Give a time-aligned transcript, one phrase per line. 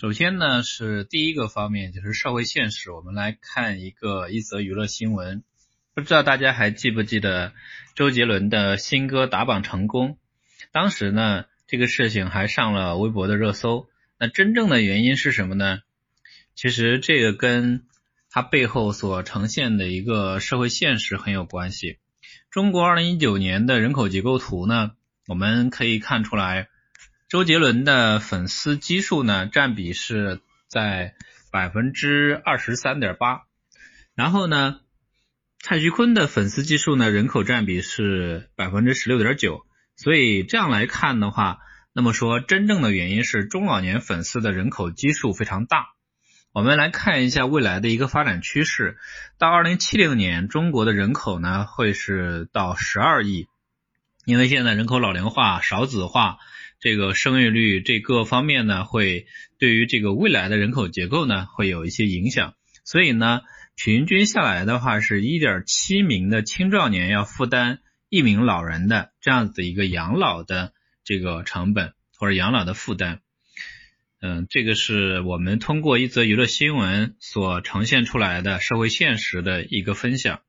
[0.00, 2.92] 首先呢，是第一个方面，就是社会现实。
[2.92, 5.42] 我们来看一个一则娱乐新闻，
[5.92, 7.52] 不知道大家还记不记得
[7.96, 10.16] 周杰伦的新歌打榜成功？
[10.70, 13.88] 当时呢，这个事情还上了微博的热搜。
[14.20, 15.80] 那真正的原因是什么呢？
[16.54, 17.82] 其实这个跟
[18.30, 21.98] 它背后所呈现的一个社会现实很有关系。
[22.52, 24.92] 中国二零一九年的人口结构图呢，
[25.26, 26.68] 我们可以看出来。
[27.28, 31.12] 周杰伦的粉丝基数呢，占比是在
[31.52, 33.42] 百分之二十三点八，
[34.14, 34.80] 然后呢，
[35.60, 41.58] 蔡徐坤的粉丝基数呢，人口占比是百分之十六点九，所以这样来看的话，
[41.92, 45.88] 那么说真正的原因是中老年粉丝的人口基数非常大。
[46.52, 48.96] 我们来看一下未来的一个发展趋势，
[49.36, 53.48] 到二零七零年，中国的人口呢会是到十二亿，
[54.24, 56.38] 因为现在人口老龄化、少子化。
[56.80, 59.26] 这个生育率这各方面呢，会
[59.58, 62.54] 对于这个未来的人口结构呢，会有一些影响。
[62.84, 63.42] 所以呢，
[63.76, 70.72] 平均下来的话，是一点七名的青壮年要负担一名老人的这样子一个养老的
[71.04, 73.20] 这个成本或者养老的负担。
[74.20, 80.40] 嗯，这个是我们通过一则娱乐新闻所呈现出来的社会现实的一个分享。